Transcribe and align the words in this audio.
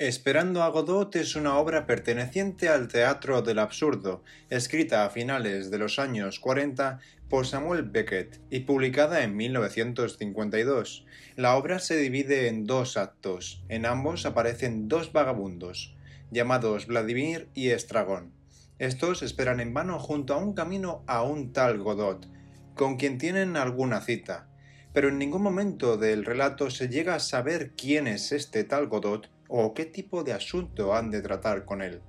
Esperando 0.00 0.62
a 0.62 0.68
Godot 0.68 1.16
es 1.16 1.34
una 1.34 1.58
obra 1.58 1.84
perteneciente 1.84 2.68
al 2.68 2.86
teatro 2.86 3.42
del 3.42 3.58
absurdo, 3.58 4.22
escrita 4.48 5.04
a 5.04 5.10
finales 5.10 5.72
de 5.72 5.78
los 5.78 5.98
años 5.98 6.38
40 6.38 7.00
por 7.28 7.48
Samuel 7.48 7.82
Beckett 7.82 8.40
y 8.48 8.60
publicada 8.60 9.24
en 9.24 9.34
1952. 9.34 11.04
La 11.34 11.56
obra 11.56 11.80
se 11.80 11.96
divide 11.96 12.46
en 12.46 12.64
dos 12.64 12.96
actos. 12.96 13.64
En 13.68 13.86
ambos 13.86 14.24
aparecen 14.24 14.86
dos 14.86 15.12
vagabundos, 15.12 15.96
llamados 16.30 16.86
Vladimir 16.86 17.48
y 17.54 17.70
Estragón. 17.70 18.30
Estos 18.78 19.24
esperan 19.24 19.58
en 19.58 19.74
vano 19.74 19.98
junto 19.98 20.32
a 20.32 20.36
un 20.36 20.52
camino 20.52 21.02
a 21.08 21.24
un 21.24 21.52
tal 21.52 21.78
Godot, 21.78 22.28
con 22.76 22.98
quien 22.98 23.18
tienen 23.18 23.56
alguna 23.56 24.00
cita. 24.00 24.46
Pero 24.92 25.08
en 25.08 25.18
ningún 25.18 25.42
momento 25.42 25.96
del 25.96 26.24
relato 26.24 26.70
se 26.70 26.88
llega 26.88 27.16
a 27.16 27.20
saber 27.20 27.72
quién 27.76 28.06
es 28.06 28.30
este 28.30 28.62
tal 28.62 28.86
Godot 28.86 29.28
o 29.48 29.74
qué 29.74 29.86
tipo 29.86 30.22
de 30.22 30.32
asunto 30.32 30.94
han 30.94 31.10
de 31.10 31.22
tratar 31.22 31.64
con 31.64 31.82
él. 31.82 32.00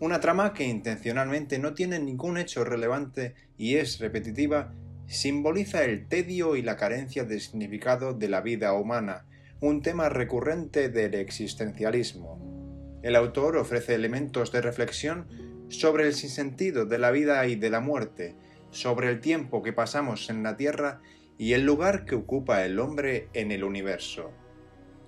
Una 0.00 0.18
trama 0.18 0.52
que 0.52 0.64
intencionalmente 0.64 1.58
no 1.58 1.74
tiene 1.74 2.00
ningún 2.00 2.36
hecho 2.38 2.64
relevante 2.64 3.34
y 3.56 3.76
es 3.76 4.00
repetitiva, 4.00 4.74
simboliza 5.06 5.84
el 5.84 6.08
tedio 6.08 6.56
y 6.56 6.62
la 6.62 6.76
carencia 6.76 7.24
de 7.24 7.38
significado 7.38 8.14
de 8.14 8.28
la 8.28 8.40
vida 8.40 8.72
humana, 8.72 9.26
un 9.60 9.82
tema 9.82 10.08
recurrente 10.08 10.88
del 10.88 11.14
existencialismo. 11.14 12.98
El 13.02 13.14
autor 13.14 13.56
ofrece 13.56 13.94
elementos 13.94 14.50
de 14.50 14.60
reflexión 14.60 15.28
sobre 15.68 16.06
el 16.06 16.14
sinsentido 16.14 16.84
de 16.84 16.98
la 16.98 17.10
vida 17.10 17.46
y 17.46 17.56
de 17.56 17.70
la 17.70 17.80
muerte, 17.80 18.34
sobre 18.70 19.08
el 19.08 19.20
tiempo 19.20 19.62
que 19.62 19.72
pasamos 19.72 20.30
en 20.30 20.42
la 20.42 20.56
Tierra 20.56 21.00
y 21.38 21.52
el 21.52 21.64
lugar 21.64 22.04
que 22.04 22.14
ocupa 22.14 22.64
el 22.64 22.78
hombre 22.78 23.28
en 23.34 23.52
el 23.52 23.64
universo. 23.64 24.32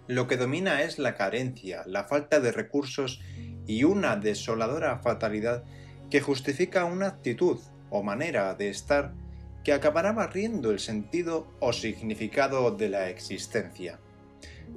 Lo 0.06 0.26
que 0.26 0.36
domina 0.36 0.82
es 0.82 0.98
la 0.98 1.14
carencia, 1.14 1.82
la 1.86 2.04
falta 2.04 2.40
de 2.40 2.52
recursos 2.52 3.22
y 3.66 3.84
una 3.84 4.16
desoladora 4.16 4.98
fatalidad 4.98 5.64
que 6.10 6.20
justifica 6.20 6.84
una 6.84 7.06
actitud 7.06 7.58
o 7.90 8.02
manera 8.02 8.54
de 8.54 8.68
estar 8.68 9.14
que 9.64 9.72
acabará 9.72 10.12
barriendo 10.12 10.70
el 10.70 10.78
sentido 10.78 11.48
o 11.58 11.72
significado 11.72 12.70
de 12.70 12.90
la 12.90 13.08
existencia. 13.08 13.98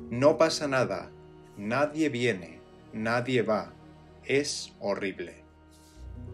No 0.09 0.37
pasa 0.37 0.67
nada, 0.67 1.11
nadie 1.57 2.07
viene, 2.07 2.61
nadie 2.93 3.41
va, 3.41 3.73
es 4.23 4.73
horrible. 4.79 5.43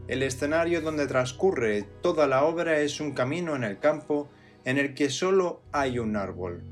El 0.08 0.22
escenario 0.22 0.82
donde 0.82 1.08
transcurre 1.08 1.84
toda 2.02 2.28
la 2.28 2.44
obra 2.44 2.80
es 2.80 3.00
un 3.00 3.14
camino 3.14 3.56
en 3.56 3.64
el 3.64 3.80
campo 3.80 4.30
en 4.66 4.78
el 4.78 4.94
que 4.94 5.10
solo 5.10 5.62
hay 5.72 5.98
un 5.98 6.16
árbol, 6.16 6.64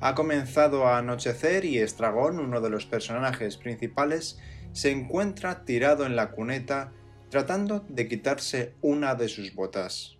ha 0.00 0.14
comenzado 0.14 0.86
a 0.86 0.98
anochecer 0.98 1.64
y 1.64 1.78
Estragón, 1.78 2.38
uno 2.38 2.60
de 2.60 2.70
los 2.70 2.86
personajes 2.86 3.56
principales, 3.56 4.38
se 4.72 4.90
encuentra 4.90 5.64
tirado 5.64 6.06
en 6.06 6.16
la 6.16 6.30
cuneta 6.30 6.92
tratando 7.28 7.84
de 7.88 8.08
quitarse 8.08 8.74
una 8.80 9.14
de 9.14 9.28
sus 9.28 9.54
botas. 9.54 10.16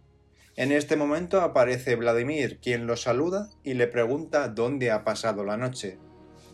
En 0.57 0.71
este 0.73 0.97
momento 0.97 1.41
aparece 1.41 1.97
Vladimir, 1.97 2.59
quien 2.61 2.87
lo 2.87 2.97
saluda 2.97 3.49
y 3.65 3.75
le 3.75 3.87
pregunta 3.87 4.49
dónde 4.49 4.91
ha 4.91 5.05
pasado 5.05 5.45
la 5.45 5.57
noche. 5.57 5.99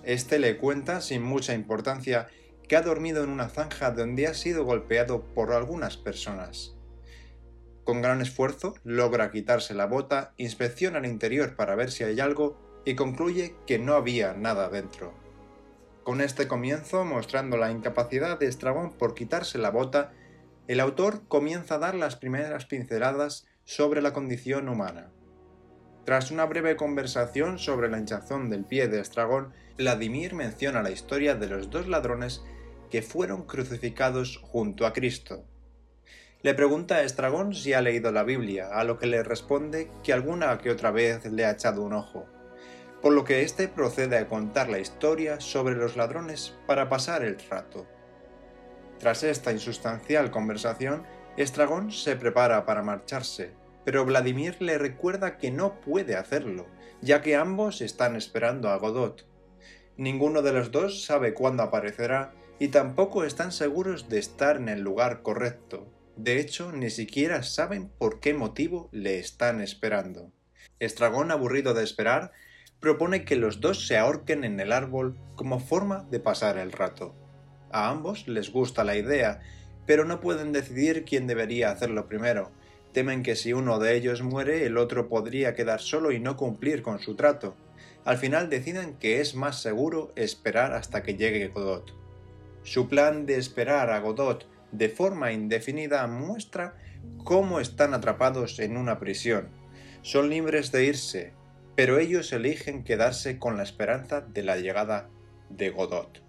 Este 0.05 0.39
le 0.39 0.57
cuenta, 0.57 1.01
sin 1.01 1.23
mucha 1.23 1.55
importancia, 1.55 2.29
que 2.69 2.77
ha 2.77 2.83
dormido 2.83 3.25
en 3.25 3.31
una 3.31 3.49
zanja 3.49 3.91
donde 3.91 4.29
ha 4.29 4.35
sido 4.35 4.65
golpeado 4.65 5.25
por 5.35 5.53
algunas 5.53 5.97
personas. 5.97 6.75
Con 7.85 8.03
gran 8.03 8.21
esfuerzo 8.21 8.75
logra 8.85 9.31
quitarse 9.31 9.75
la 9.75 9.87
bota, 9.87 10.33
inspecciona 10.37 10.99
el 10.99 11.07
interior 11.07 11.55
para 11.57 11.75
ver 11.75 11.91
si 11.91 12.05
hay 12.05 12.19
algo 12.21 12.66
y 12.87 12.95
concluye 12.95 13.57
que 13.67 13.79
no 13.79 13.95
había 13.95 14.33
nada 14.33 14.71
dentro. 14.71 15.13
Con 16.05 16.21
este 16.21 16.47
comienzo, 16.47 17.05
mostrando 17.05 17.57
la 17.57 17.73
incapacidad 17.73 18.39
de 18.39 18.47
Estrabón 18.47 18.93
por 18.93 19.15
quitarse 19.15 19.59
la 19.59 19.71
bota, 19.71 20.13
el 20.69 20.79
autor 20.79 21.27
comienza 21.27 21.75
a 21.75 21.79
dar 21.79 21.97
las 21.97 22.15
primeras 22.15 22.65
pinceladas 22.65 23.45
sobre 23.65 24.01
la 24.01 24.13
condición 24.13 24.69
humana. 24.69 25.11
Tras 26.05 26.31
una 26.31 26.47
breve 26.47 26.77
conversación 26.77 27.59
sobre 27.59 27.91
la 27.91 27.99
hinchazón 27.99 28.49
del 28.51 28.65
pie 28.65 28.87
de 28.87 29.01
Estragón, 29.01 29.53
Vladimir 29.77 30.35
menciona 30.35 30.81
la 30.85 30.93
historia 30.93 31.35
de 31.35 31.49
los 31.49 31.71
dos 31.71 31.89
ladrones 31.89 32.45
que 32.89 33.03
fueron 33.03 33.43
crucificados 33.47 34.37
junto 34.37 34.87
a 34.87 34.93
Cristo. 34.93 35.45
Le 36.43 36.55
pregunta 36.55 36.97
a 36.97 37.03
Estragón 37.03 37.53
si 37.53 37.73
ha 37.73 37.81
leído 37.81 38.13
la 38.13 38.23
Biblia, 38.23 38.69
a 38.73 38.85
lo 38.85 38.97
que 38.97 39.09
le 39.09 39.25
responde 39.25 39.91
que 40.05 40.13
alguna 40.13 40.57
que 40.59 40.71
otra 40.71 40.93
vez 40.93 41.25
le 41.25 41.45
ha 41.45 41.51
echado 41.51 41.83
un 41.83 41.93
ojo 41.93 42.29
por 43.07 43.15
lo 43.15 43.23
que 43.23 43.43
éste 43.43 43.69
procede 43.69 44.19
a 44.19 44.29
contar 44.29 44.69
la 44.69 44.81
historia 44.81 45.39
sobre 45.39 45.77
los 45.77 45.97
ladrones 45.97 46.57
para 46.67 46.89
pasar 46.89 47.23
el 47.23 47.39
rato. 47.39 47.87
Tras 48.99 49.23
esta 49.23 49.53
insustancial 49.53 50.33
conversación, 50.33 51.07
Estragón 51.37 51.93
se 51.93 52.17
prepara 52.17 52.67
para 52.67 52.83
marcharse, 52.83 53.53
pero 53.85 54.05
Vladimir 54.05 54.57
le 54.61 54.77
recuerda 54.77 55.39
que 55.39 55.53
no 55.53 55.81
puede 55.81 56.17
hacerlo, 56.17 56.67
ya 57.01 57.23
que 57.23 57.37
ambos 57.37 57.81
están 57.81 58.17
esperando 58.17 58.71
a 58.71 58.77
Godot. 58.77 59.25
Ninguno 59.97 60.43
de 60.43 60.53
los 60.53 60.73
dos 60.73 61.05
sabe 61.05 61.33
cuándo 61.33 61.63
aparecerá 61.63 62.35
y 62.59 62.71
tampoco 62.71 63.23
están 63.23 63.53
seguros 63.53 64.09
de 64.09 64.19
estar 64.19 64.57
en 64.57 64.69
el 64.69 64.81
lugar 64.81 65.23
correcto. 65.23 65.87
De 66.17 66.41
hecho, 66.41 66.73
ni 66.73 66.91
siquiera 66.91 67.45
saben 67.45 67.89
por 67.89 68.19
qué 68.19 68.35
motivo 68.35 68.89
le 68.91 69.21
están 69.21 69.61
esperando. 69.61 70.33
Estragón, 70.81 71.31
aburrido 71.31 71.73
de 71.73 71.85
esperar, 71.85 72.33
propone 72.87 73.25
que 73.25 73.35
los 73.35 73.61
dos 73.61 73.85
se 73.89 73.99
ahorquen 73.99 74.45
en 74.45 74.61
el 74.61 74.71
árbol 74.71 75.17
como 75.35 75.59
forma 75.59 76.07
de 76.09 76.21
pasar 76.21 76.57
el 76.57 76.71
rato. 76.71 77.17
A 77.73 77.91
ambos 77.91 78.29
les 78.29 78.53
gusta 78.53 78.85
la 78.85 78.95
idea, 78.95 79.41
pero 79.87 80.05
no 80.05 80.21
pueden 80.21 80.53
decidir 80.53 81.05
quién 81.05 81.27
debería 81.27 81.73
hacerlo 81.73 82.07
primero. 82.07 82.53
Temen 82.93 83.25
que 83.25 83.35
si 83.35 83.53
uno 83.53 83.81
de 83.81 83.97
ellos 83.97 84.23
muere, 84.23 84.67
el 84.67 84.79
otro 84.79 85.09
podría 85.09 85.57
quedar 85.57 85.81
solo 85.81 86.13
y 86.13 86.21
no 86.21 86.37
cumplir 86.37 86.83
con 86.83 87.01
su 87.01 87.17
trato. 87.17 87.57
Al 88.05 88.19
final 88.19 88.51
deciden 88.51 88.95
que 89.01 89.21
es 89.21 89.35
más 89.35 89.61
seguro 89.61 90.13
esperar 90.15 90.73
hasta 90.73 91.03
que 91.03 91.17
llegue 91.17 91.49
Godot. 91.49 91.93
Su 92.63 92.89
plan 92.89 93.27
de 93.27 93.37
esperar 93.37 93.91
a 93.91 93.99
Godot 93.99 94.47
de 94.71 94.89
forma 94.91 95.33
indefinida 95.33 96.07
muestra 96.07 96.77
cómo 97.25 97.59
están 97.59 97.95
atrapados 97.95 98.61
en 98.61 98.77
una 98.77 99.01
prisión. 99.01 99.49
Son 100.03 100.31
libres 100.31 100.71
de 100.71 100.85
irse, 100.85 101.33
pero 101.77 101.99
ellos 101.99 102.33
eligen 102.33 102.83
quedarse 102.83 103.39
con 103.39 103.59
la 103.59 103.63
esperanza 103.63 104.23
de 104.23 104.43
la 104.43 104.57
llegada 104.57 105.11
de 105.51 105.71
Godot. 105.71 106.23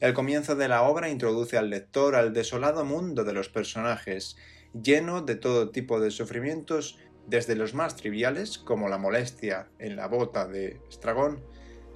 El 0.00 0.14
comienzo 0.14 0.56
de 0.56 0.68
la 0.68 0.82
obra 0.82 1.08
introduce 1.08 1.56
al 1.56 1.70
lector 1.70 2.16
al 2.16 2.32
desolado 2.32 2.84
mundo 2.84 3.24
de 3.24 3.32
los 3.32 3.48
personajes, 3.48 4.36
lleno 4.72 5.22
de 5.22 5.36
todo 5.36 5.70
tipo 5.70 6.00
de 6.00 6.10
sufrimientos, 6.10 6.98
desde 7.26 7.54
los 7.54 7.74
más 7.74 7.96
triviales, 7.96 8.58
como 8.58 8.88
la 8.88 8.98
molestia 8.98 9.68
en 9.78 9.96
la 9.96 10.06
bota 10.06 10.46
de 10.46 10.80
Estragón, 10.88 11.42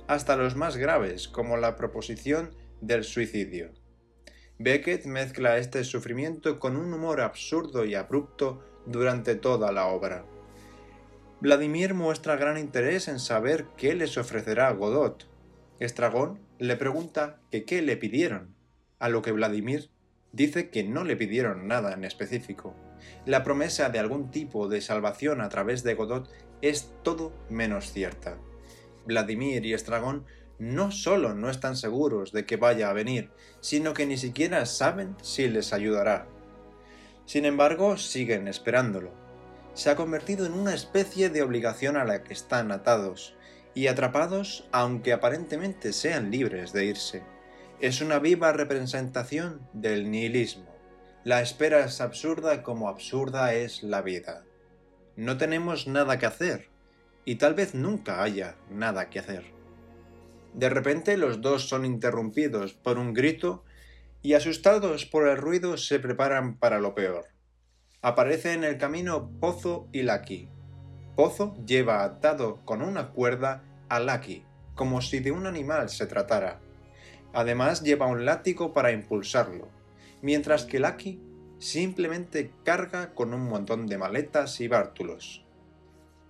hasta 0.06 0.36
los 0.36 0.56
más 0.56 0.76
graves, 0.76 1.28
como 1.28 1.56
la 1.56 1.76
proposición 1.76 2.54
del 2.80 3.04
suicidio. 3.04 3.70
Beckett 4.58 5.06
mezcla 5.06 5.56
este 5.58 5.84
sufrimiento 5.84 6.58
con 6.58 6.76
un 6.76 6.92
humor 6.92 7.20
absurdo 7.20 7.84
y 7.84 7.94
abrupto 7.94 8.62
durante 8.86 9.34
toda 9.34 9.72
la 9.72 9.86
obra. 9.86 10.24
Vladimir 11.40 11.94
muestra 11.94 12.36
gran 12.36 12.58
interés 12.58 13.08
en 13.08 13.18
saber 13.18 13.64
qué 13.78 13.94
les 13.94 14.18
ofrecerá 14.18 14.70
Godot. 14.72 15.26
Estragón 15.78 16.38
le 16.58 16.76
pregunta 16.76 17.40
que 17.50 17.64
qué 17.64 17.80
le 17.80 17.96
pidieron, 17.96 18.54
a 18.98 19.08
lo 19.08 19.22
que 19.22 19.32
Vladimir 19.32 19.88
dice 20.32 20.68
que 20.68 20.84
no 20.84 21.02
le 21.02 21.16
pidieron 21.16 21.66
nada 21.66 21.94
en 21.94 22.04
específico. 22.04 22.76
La 23.24 23.42
promesa 23.42 23.88
de 23.88 23.98
algún 23.98 24.30
tipo 24.30 24.68
de 24.68 24.82
salvación 24.82 25.40
a 25.40 25.48
través 25.48 25.82
de 25.82 25.94
Godot 25.94 26.30
es 26.60 26.92
todo 27.02 27.32
menos 27.48 27.90
cierta. 27.90 28.36
Vladimir 29.06 29.64
y 29.64 29.72
Estragón 29.72 30.26
no 30.58 30.90
solo 30.90 31.32
no 31.32 31.48
están 31.48 31.74
seguros 31.74 32.32
de 32.32 32.44
que 32.44 32.58
vaya 32.58 32.90
a 32.90 32.92
venir, 32.92 33.30
sino 33.60 33.94
que 33.94 34.04
ni 34.04 34.18
siquiera 34.18 34.66
saben 34.66 35.16
si 35.22 35.48
les 35.48 35.72
ayudará. 35.72 36.26
Sin 37.24 37.46
embargo, 37.46 37.96
siguen 37.96 38.46
esperándolo 38.46 39.29
se 39.74 39.90
ha 39.90 39.96
convertido 39.96 40.46
en 40.46 40.52
una 40.52 40.74
especie 40.74 41.30
de 41.30 41.42
obligación 41.42 41.96
a 41.96 42.04
la 42.04 42.22
que 42.22 42.32
están 42.32 42.72
atados 42.72 43.34
y 43.74 43.86
atrapados 43.86 44.68
aunque 44.72 45.12
aparentemente 45.12 45.92
sean 45.92 46.30
libres 46.30 46.72
de 46.72 46.86
irse. 46.86 47.22
Es 47.80 48.00
una 48.00 48.18
viva 48.18 48.52
representación 48.52 49.60
del 49.72 50.10
nihilismo. 50.10 50.74
La 51.24 51.40
espera 51.40 51.84
es 51.84 52.00
absurda 52.00 52.62
como 52.62 52.88
absurda 52.88 53.54
es 53.54 53.82
la 53.82 54.02
vida. 54.02 54.44
No 55.16 55.36
tenemos 55.36 55.86
nada 55.86 56.18
que 56.18 56.26
hacer 56.26 56.68
y 57.24 57.36
tal 57.36 57.54
vez 57.54 57.74
nunca 57.74 58.22
haya 58.22 58.56
nada 58.70 59.08
que 59.10 59.18
hacer. 59.18 59.44
De 60.54 60.68
repente 60.68 61.16
los 61.16 61.40
dos 61.40 61.68
son 61.68 61.84
interrumpidos 61.84 62.74
por 62.74 62.98
un 62.98 63.14
grito 63.14 63.64
y 64.22 64.34
asustados 64.34 65.06
por 65.06 65.28
el 65.28 65.36
ruido 65.36 65.76
se 65.76 65.98
preparan 65.98 66.58
para 66.58 66.80
lo 66.80 66.94
peor. 66.94 67.29
Aparece 68.02 68.54
en 68.54 68.64
el 68.64 68.78
camino 68.78 69.30
Pozo 69.40 69.86
y 69.92 70.00
Lucky. 70.04 70.48
Pozo 71.16 71.54
lleva 71.66 72.02
atado 72.02 72.64
con 72.64 72.80
una 72.80 73.10
cuerda 73.10 73.62
a 73.90 74.00
Lucky, 74.00 74.42
como 74.74 75.02
si 75.02 75.20
de 75.20 75.32
un 75.32 75.46
animal 75.46 75.90
se 75.90 76.06
tratara. 76.06 76.60
Además 77.34 77.82
lleva 77.82 78.06
un 78.06 78.24
látigo 78.24 78.72
para 78.72 78.92
impulsarlo, 78.92 79.68
mientras 80.22 80.64
que 80.64 80.80
Lucky 80.80 81.20
simplemente 81.58 82.54
carga 82.64 83.12
con 83.12 83.34
un 83.34 83.46
montón 83.46 83.86
de 83.86 83.98
maletas 83.98 84.62
y 84.62 84.68
bártulos. 84.68 85.44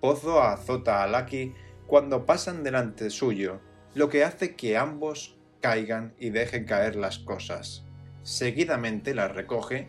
Pozo 0.00 0.42
azota 0.42 1.04
a 1.04 1.06
Lucky 1.06 1.54
cuando 1.86 2.26
pasan 2.26 2.64
delante 2.64 3.10
suyo, 3.10 3.60
lo 3.94 4.08
que 4.08 4.24
hace 4.24 4.56
que 4.56 4.76
ambos 4.76 5.38
caigan 5.60 6.14
y 6.18 6.30
dejen 6.30 6.64
caer 6.64 6.96
las 6.96 7.20
cosas. 7.20 7.84
Seguidamente 8.24 9.14
las 9.14 9.32
recoge 9.32 9.88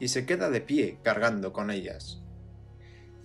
y 0.00 0.08
se 0.08 0.26
queda 0.26 0.50
de 0.50 0.60
pie 0.60 0.98
cargando 1.02 1.52
con 1.52 1.70
ellas. 1.70 2.20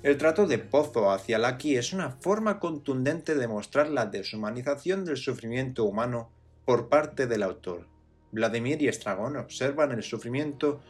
El 0.03 0.17
trato 0.17 0.45
de 0.45 0.59
Pozo 0.59 1.09
hacia 1.09 1.39
Lucky 1.39 1.77
es 1.77 1.91
una 1.91 2.11
forma 2.11 2.59
contundente 2.59 3.33
de 3.33 3.47
mostrar 3.47 3.89
la 3.89 4.05
deshumanización 4.05 5.03
del 5.03 5.17
sufrimiento 5.17 5.85
humano 5.85 6.29
por 6.63 6.89
parte 6.89 7.25
del 7.25 7.41
autor. 7.41 7.87
Vladimir 8.31 8.81
y 8.83 8.87
Estragón 8.87 9.35
observan 9.37 9.91
el 9.93 10.03
sufrimiento 10.03 10.81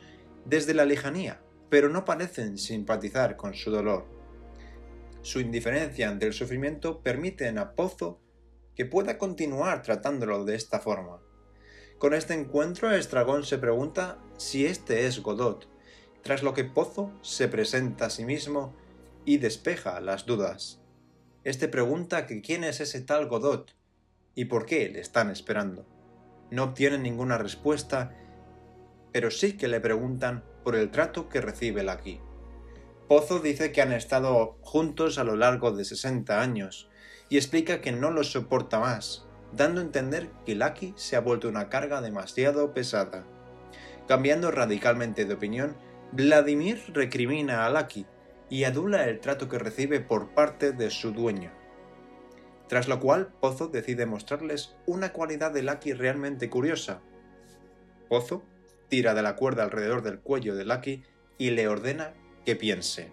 desde 0.44 0.74
la 0.74 0.84
lejanía, 0.84 1.40
pero 1.70 1.88
no 1.88 2.04
parecen 2.04 2.58
simpatizar 2.58 3.38
con 3.38 3.54
su 3.54 3.72
dolor. 3.72 4.06
Su 5.22 5.40
indiferencia 5.40 6.10
ante 6.10 6.28
el 6.28 6.34
sufrimiento 6.34 7.02
permite 7.02 7.48
a 7.48 7.74
Pozo 7.74 8.20
que 8.76 8.86
pueda 8.86 9.18
continuar 9.18 9.82
tratándolo 9.82 10.44
de 10.44 10.56
esta 10.56 10.80
forma. 10.80 11.22
Con 11.98 12.14
este 12.14 12.34
encuentro, 12.34 12.92
Estragón 12.92 13.46
se 13.46 13.58
pregunta 13.58 14.20
si 14.38 14.66
este 14.66 15.08
es 15.08 15.24
Godot, 15.24 15.70
tras 16.26 16.42
lo 16.42 16.56
que 16.56 16.64
Pozo 16.64 17.12
se 17.22 17.48
presenta 17.48 18.08
a 18.08 18.10
sí 18.10 18.26
mismo 18.26 18.74
y 19.26 19.38
despeja 19.38 20.00
las 20.00 20.26
dudas. 20.26 20.80
Este 21.44 21.68
pregunta 21.68 22.26
que 22.26 22.42
quién 22.42 22.64
es 22.64 22.80
ese 22.80 23.02
tal 23.02 23.28
Godot 23.28 23.76
y 24.34 24.46
por 24.46 24.66
qué 24.66 24.90
le 24.90 25.02
están 25.02 25.30
esperando. 25.30 25.86
No 26.50 26.64
obtiene 26.64 26.98
ninguna 26.98 27.38
respuesta, 27.38 28.16
pero 29.12 29.30
sí 29.30 29.56
que 29.56 29.68
le 29.68 29.80
preguntan 29.80 30.44
por 30.64 30.76
el 30.76 30.90
trato 30.90 31.30
que 31.30 31.42
recibe 31.42 31.84
Lucky. 31.84 32.20
Pozo 33.08 33.40
dice 33.40 33.72
que 33.72 33.84
han 33.84 33.94
estado 33.94 34.58
juntos 34.62 35.20
a 35.20 35.24
lo 35.24 35.36
largo 35.36 35.74
de 35.74 35.86
60 35.86 36.42
años 36.42 36.90
y 37.30 37.38
explica 37.38 37.82
que 37.82 37.92
no 37.92 38.10
lo 38.10 38.24
soporta 38.24 38.80
más, 38.80 39.28
dando 39.54 39.80
a 39.80 39.84
entender 39.84 40.32
que 40.44 40.56
Lucky 40.56 40.96
se 40.98 41.18
ha 41.18 41.22
vuelto 41.22 41.48
una 41.48 41.70
carga 41.70 42.02
demasiado 42.02 42.74
pesada. 42.74 43.28
Cambiando 44.08 44.50
radicalmente 44.50 45.26
de 45.26 45.36
opinión, 45.36 45.76
Vladimir 46.16 46.82
recrimina 46.94 47.66
a 47.66 47.70
Lucky 47.70 48.06
y 48.50 48.64
adula 48.64 49.10
el 49.10 49.20
trato 49.20 49.50
que 49.50 49.60
recibe 49.60 50.00
por 50.00 50.34
parte 50.34 50.72
de 50.72 50.90
su 50.90 51.12
dueño. 51.12 51.52
Tras 52.70 52.88
lo 52.88 53.02
cual, 53.02 53.34
Pozo 53.42 53.68
decide 53.68 54.06
mostrarles 54.06 54.78
una 54.86 55.12
cualidad 55.12 55.52
de 55.52 55.62
Lucky 55.62 55.92
realmente 55.92 56.50
curiosa. 56.50 57.02
Pozo 58.08 58.46
tira 58.88 59.14
de 59.14 59.24
la 59.24 59.36
cuerda 59.36 59.64
alrededor 59.64 60.04
del 60.04 60.22
cuello 60.22 60.56
de 60.56 60.64
Lucky 60.64 61.04
y 61.38 61.50
le 61.50 61.68
ordena 61.68 62.14
que 62.46 62.56
piense. 62.56 63.12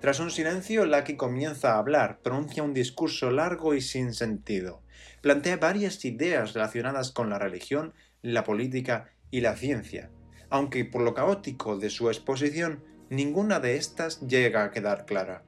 Tras 0.00 0.18
un 0.18 0.32
silencio, 0.32 0.86
Lucky 0.86 1.14
comienza 1.14 1.74
a 1.74 1.78
hablar, 1.78 2.18
pronuncia 2.24 2.64
un 2.64 2.74
discurso 2.74 3.30
largo 3.30 3.72
y 3.72 3.80
sin 3.80 4.14
sentido. 4.14 4.82
Plantea 5.20 5.58
varias 5.58 6.04
ideas 6.04 6.54
relacionadas 6.54 7.12
con 7.12 7.30
la 7.30 7.38
religión, 7.38 7.94
la 8.20 8.42
política 8.42 9.12
y 9.30 9.42
la 9.42 9.54
ciencia, 9.54 10.10
aunque 10.50 10.84
por 10.84 11.02
lo 11.02 11.14
caótico 11.14 11.78
de 11.78 11.88
su 11.90 12.08
exposición, 12.08 12.84
ninguna 13.08 13.60
de 13.60 13.76
estas 13.76 14.20
llega 14.20 14.64
a 14.64 14.70
quedar 14.70 15.06
clara. 15.06 15.44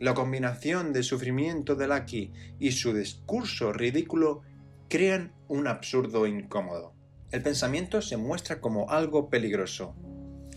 La 0.00 0.14
combinación 0.14 0.92
de 0.92 1.02
sufrimiento 1.02 1.74
de 1.74 1.86
Lucky 1.86 2.32
y 2.58 2.72
su 2.72 2.92
discurso 2.92 3.72
ridículo 3.72 4.42
crean 4.88 5.32
un 5.48 5.66
absurdo 5.66 6.26
incómodo. 6.26 6.92
El 7.30 7.42
pensamiento 7.42 8.02
se 8.02 8.16
muestra 8.16 8.60
como 8.60 8.90
algo 8.90 9.30
peligroso, 9.30 9.94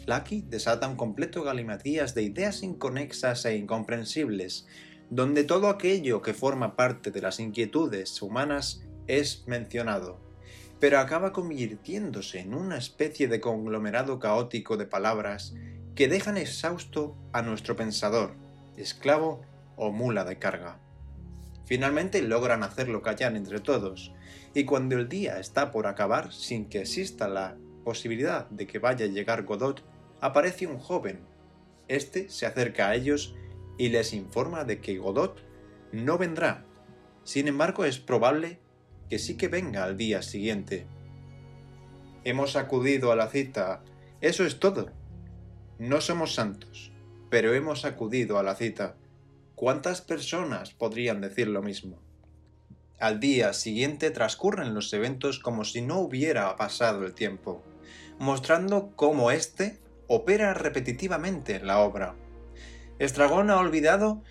Lucky 0.10 0.42
desata 0.42 0.88
un 0.88 0.96
completo 0.96 1.44
galimatías 1.44 2.16
de 2.16 2.24
ideas 2.24 2.64
inconexas 2.64 3.46
e 3.46 3.56
incomprensibles, 3.56 4.66
donde 5.12 5.44
todo 5.44 5.70
aquello 5.70 6.24
que 6.24 6.34
forma 6.34 6.76
parte 6.76 7.12
de 7.12 7.22
las 7.22 7.40
inquietudes 7.40 8.20
humanas 8.22 8.82
es 9.06 9.44
mencionado, 9.48 10.20
pero 10.80 11.00
acaba 11.00 11.34
convirtiéndose 11.34 12.40
en 12.40 12.54
una 12.54 12.78
especie 12.78 13.28
de 13.28 13.42
conglomerado 13.42 14.20
caótico 14.20 14.78
de 14.78 14.86
palabras 14.86 15.54
que 15.96 16.08
dejan 16.08 16.38
exhausto 16.38 17.18
a 17.34 17.42
nuestro 17.42 17.76
pensador, 17.76 18.36
esclavo 18.78 19.42
o 19.76 19.92
mula 19.92 20.24
de 20.24 20.40
carga. 20.40 20.80
Finalmente 21.66 22.22
logran 22.22 22.64
hacerlo 22.64 23.02
callar 23.02 23.36
entre 23.36 23.60
todos, 23.60 24.14
y 24.54 24.64
cuando 24.64 24.96
el 24.96 25.10
día 25.10 25.40
está 25.40 25.72
por 25.72 25.86
acabar 25.86 26.32
sin 26.32 26.70
que 26.70 26.82
exista 26.82 27.28
la 27.28 27.58
posibilidad 27.84 28.50
de 28.50 28.66
que 28.66 28.80
vaya 28.80 29.06
a 29.06 29.10
llegar 29.10 29.44
Godot, 29.44 29.84
aparece 30.22 30.66
un 30.68 30.80
joven. 30.80 31.20
Este 31.88 32.30
se 32.30 32.46
acerca 32.46 32.88
a 32.88 32.96
ellos 32.96 33.36
y 33.78 33.90
les 33.90 34.14
informa 34.14 34.64
de 34.64 34.80
que 34.80 34.98
Godot 34.98 35.44
no 35.92 36.18
vendrá. 36.18 36.66
Sin 37.24 37.48
embargo, 37.48 37.86
es 37.86 38.00
probable 38.00 38.60
que 39.10 39.20
sí 39.20 39.36
que 39.38 39.48
venga 39.48 39.84
al 39.84 39.98
día 39.98 40.22
siguiente. 40.22 40.86
Hemos 42.24 42.56
acudido 42.56 43.12
a 43.12 43.16
la 43.16 43.28
cita. 43.28 43.82
Eso 44.22 44.46
es 44.46 44.60
todo. 44.60 44.92
No 45.80 46.02
somos 46.02 46.36
santos, 46.36 46.92
pero 47.30 47.54
hemos 47.54 47.86
acudido 47.86 48.38
a 48.38 48.44
la 48.44 48.56
cita. 48.56 48.96
¿Cuántas 49.56 50.02
personas 50.02 50.72
podrían 50.72 51.22
decir 51.22 51.48
lo 51.48 51.62
mismo? 51.62 52.00
Al 53.00 53.20
día 53.20 53.54
siguiente 53.54 54.12
transcurren 54.12 54.74
los 54.74 54.92
eventos 54.94 55.40
como 55.40 55.64
si 55.64 55.82
no 55.82 56.00
hubiera 56.00 56.56
pasado 56.58 57.06
el 57.06 57.14
tiempo, 57.14 57.64
mostrando 58.20 58.92
cómo 58.96 59.32
éste 59.32 59.80
opera 60.08 60.54
repetitivamente 60.54 61.56
en 61.56 61.68
la 61.68 61.80
obra. 61.80 62.16
Estragón 63.00 63.50
ha 63.50 63.58
olvidado 63.58 64.22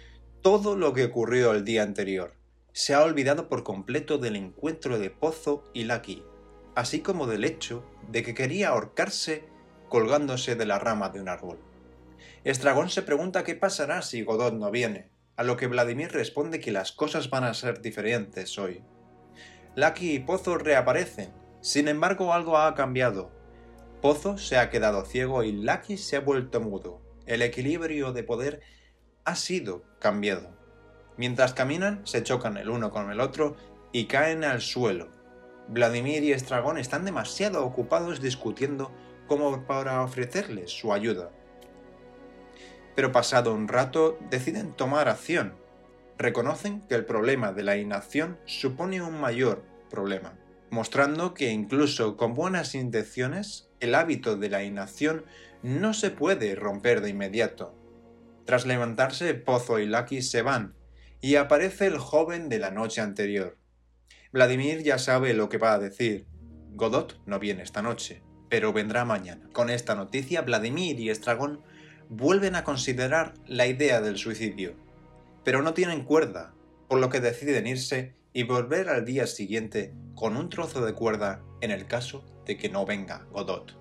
todo 0.43 0.77
lo 0.77 0.93
que 0.93 1.07
ocurrió 1.07 1.53
el 1.53 1.65
día 1.65 1.83
anterior. 1.83 2.38
Se 2.79 2.95
ha 2.95 3.03
olvidado 3.03 3.49
por 3.49 3.65
completo 3.65 4.19
del 4.19 4.37
encuentro 4.37 5.01
de 5.01 5.11
Pozo 5.11 5.65
y 5.75 5.83
Lucky, 5.83 6.23
así 6.77 7.01
como 7.01 7.27
del 7.27 7.43
hecho 7.43 7.85
de 8.07 8.23
que 8.23 8.35
quería 8.35 8.69
ahorcarse 8.69 9.49
colgándose 9.89 10.55
de 10.55 10.65
la 10.65 10.79
rama 10.79 11.09
de 11.09 11.21
un 11.21 11.29
árbol. 11.29 11.59
Estragón 12.45 12.89
se 12.89 13.03
pregunta 13.03 13.43
qué 13.43 13.57
pasará 13.57 14.01
si 14.03 14.23
Godot 14.23 14.55
no 14.55 14.71
viene, 14.71 15.11
a 15.35 15.43
lo 15.43 15.57
que 15.57 15.67
Vladimir 15.67 16.13
responde 16.13 16.61
que 16.61 16.71
las 16.71 16.93
cosas 16.93 17.31
van 17.31 17.43
a 17.43 17.53
ser 17.53 17.81
diferentes 17.83 18.57
hoy. 18.61 18.85
Lucky 19.75 20.13
y 20.13 20.19
Pozo 20.21 20.57
reaparecen, 20.57 21.33
sin 21.61 21.89
embargo 21.89 22.33
algo 22.33 22.59
ha 22.59 22.77
cambiado, 22.77 23.33
Pozo 24.01 24.39
se 24.39 24.57
ha 24.57 24.71
quedado 24.71 25.05
ciego 25.05 25.43
y 25.43 25.51
Lucky 25.51 25.97
se 25.97 26.15
ha 26.15 26.21
vuelto 26.21 26.61
mudo. 26.61 27.03
El 27.27 27.43
equilibrio 27.43 28.13
de 28.13 28.23
poder 28.23 28.61
ha 29.25 29.35
sido 29.35 29.83
cambiado. 29.99 30.58
Mientras 31.19 31.53
caminan, 31.53 32.01
se 32.07 32.23
chocan 32.23 32.57
el 32.57 32.71
uno 32.71 32.91
con 32.91 33.11
el 33.11 33.21
otro 33.21 33.57
y 33.93 34.07
caen 34.07 34.45
al 34.45 34.63
suelo. 34.63 35.09
Vladimir 35.69 36.25
y 36.25 36.33
Estragón 36.33 36.79
están 36.79 37.05
demasiado 37.05 37.67
ocupados 37.67 38.23
discutiendo 38.23 38.91
como 39.27 39.67
para 39.67 40.03
ofrecerles 40.03 40.71
su 40.71 40.95
ayuda. 40.95 41.31
Pero 42.97 43.13
pasado 43.13 43.53
un 43.53 43.69
rato 43.69 44.19
deciden 44.31 44.73
tomar 44.73 45.09
acción. 45.09 45.55
Reconocen 46.17 46.81
que 46.89 46.95
el 46.95 47.05
problema 47.05 47.53
de 47.53 47.65
la 47.65 47.77
inacción 47.77 48.39
supone 48.47 49.03
un 49.03 49.21
mayor 49.21 49.63
problema 49.91 50.39
mostrando 50.71 51.35
que 51.35 51.51
incluso 51.51 52.17
con 52.17 52.35
buenas 52.35 52.75
intenciones, 52.75 53.69
el 53.81 53.95
hábito 53.95 54.37
de 54.37 54.51
la 54.51 54.65
inacción 54.65 55.25
no 55.63 55.95
se 55.95 56.11
puede 56.11 56.55
romper 56.55 57.01
de 57.01 57.11
inmediato. 57.11 57.75
Tras 58.45 58.67
levantarse, 58.67 59.35
Pozo 59.35 59.79
y 59.79 59.87
Lucky 59.87 60.23
se 60.23 60.43
van, 60.43 60.75
y 61.21 61.37
aparece 61.37 61.87
el 61.87 61.99
joven 61.99 62.49
de 62.49 62.59
la 62.59 62.71
noche 62.71 63.01
anterior. 63.01 63.59
Vladimir 64.33 64.83
ya 64.83 64.99
sabe 64.99 65.35
lo 65.35 65.49
que 65.49 65.59
va 65.59 65.73
a 65.73 65.79
decir. 65.79 66.27
Godot 66.75 67.21
no 67.27 67.39
viene 67.39 67.63
esta 67.63 67.83
noche, 67.83 68.23
pero 68.49 68.73
vendrá 68.73 69.05
mañana. 69.05 69.49
Con 69.53 69.71
esta 69.71 69.95
noticia, 69.95 70.43
Vladimir 70.43 71.01
y 71.01 71.11
Estragón 71.11 71.63
vuelven 72.09 72.55
a 72.55 72.65
considerar 72.65 73.35
la 73.47 73.67
idea 73.67 74.01
del 74.01 74.17
suicidio, 74.17 74.75
pero 75.45 75.63
no 75.63 75.75
tienen 75.75 76.05
cuerda, 76.05 76.55
por 76.89 77.01
lo 77.01 77.11
que 77.11 77.21
deciden 77.21 77.67
irse 77.67 78.15
y 78.33 78.45
volver 78.45 78.89
al 78.89 79.05
día 79.05 79.27
siguiente 79.27 79.95
con 80.15 80.37
un 80.37 80.49
trozo 80.49 80.85
de 80.85 80.95
cuerda 80.95 81.43
en 81.61 81.71
el 81.71 81.87
caso 81.87 82.25
de 82.47 82.57
que 82.57 82.69
no 82.69 82.87
venga 82.87 83.27
Godot. 83.31 83.77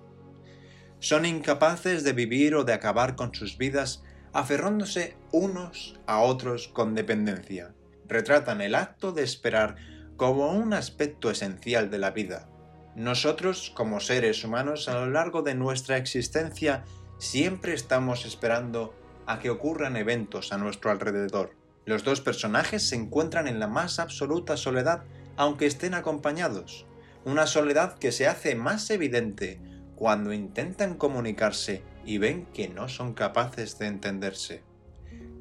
Son 0.98 1.24
incapaces 1.24 2.02
de 2.04 2.12
vivir 2.12 2.54
o 2.54 2.64
de 2.64 2.72
acabar 2.72 3.14
con 3.14 3.34
sus 3.34 3.56
vidas 3.56 4.02
aferrándose 4.38 5.16
unos 5.32 5.98
a 6.06 6.20
otros 6.20 6.68
con 6.68 6.94
dependencia. 6.94 7.74
Retratan 8.06 8.60
el 8.60 8.76
acto 8.76 9.10
de 9.10 9.24
esperar 9.24 9.74
como 10.16 10.52
un 10.52 10.74
aspecto 10.74 11.28
esencial 11.32 11.90
de 11.90 11.98
la 11.98 12.12
vida. 12.12 12.48
Nosotros, 12.94 13.72
como 13.74 13.98
seres 13.98 14.44
humanos, 14.44 14.88
a 14.88 14.94
lo 14.94 15.10
largo 15.10 15.42
de 15.42 15.56
nuestra 15.56 15.96
existencia, 15.96 16.84
siempre 17.18 17.74
estamos 17.74 18.24
esperando 18.26 18.94
a 19.26 19.40
que 19.40 19.50
ocurran 19.50 19.96
eventos 19.96 20.52
a 20.52 20.58
nuestro 20.58 20.92
alrededor. 20.92 21.56
Los 21.84 22.04
dos 22.04 22.20
personajes 22.20 22.88
se 22.88 22.94
encuentran 22.94 23.48
en 23.48 23.58
la 23.58 23.66
más 23.66 23.98
absoluta 23.98 24.56
soledad, 24.56 25.02
aunque 25.36 25.66
estén 25.66 25.94
acompañados. 25.94 26.86
una 27.24 27.48
soledad 27.48 27.98
que 27.98 28.12
se 28.12 28.28
hace 28.28 28.54
más 28.54 28.88
evidente 28.90 29.60
cuando 29.96 30.32
intentan 30.32 30.94
comunicarse 30.94 31.82
y 32.08 32.16
ven 32.16 32.46
que 32.54 32.68
no 32.68 32.88
son 32.88 33.12
capaces 33.12 33.78
de 33.78 33.86
entenderse. 33.86 34.62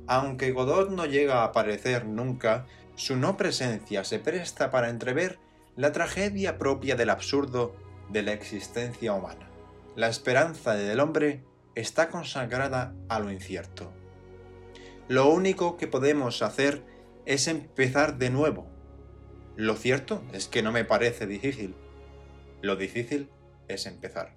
Aunque 0.06 0.52
Godot 0.52 0.90
no 0.90 1.06
llega 1.06 1.36
a 1.36 1.46
aparecer 1.46 2.06
nunca, 2.06 2.66
su 2.96 3.16
no 3.16 3.38
presencia 3.38 4.04
se 4.04 4.20
presta 4.20 4.70
para 4.70 4.90
entrever 4.90 5.40
la 5.78 5.94
tragedia 5.94 6.58
propia 6.58 6.98
del 6.98 7.10
absurdo 7.10 7.74
de 8.10 8.22
la 8.22 8.34
existencia 8.34 9.14
humana. 9.14 9.50
La 9.96 10.10
esperanza 10.10 10.74
del 10.74 11.00
hombre 11.00 11.42
está 11.76 12.10
consagrada 12.10 12.94
a 13.08 13.20
lo 13.20 13.32
incierto. 13.32 13.94
Lo 15.08 15.30
único 15.30 15.78
que 15.78 15.88
podemos 15.88 16.42
hacer 16.42 16.84
es 17.26 17.48
empezar 17.48 18.18
de 18.18 18.30
nuevo. 18.30 18.68
Lo 19.56 19.78
cierto 19.78 20.22
es 20.34 20.50
que 20.50 20.64
no 20.64 20.74
me 20.74 20.84
parece 20.84 21.28
difícil. 21.28 21.76
Lo 22.62 22.76
difícil 22.76 23.30
es 23.70 23.86
empezar. 23.86 24.34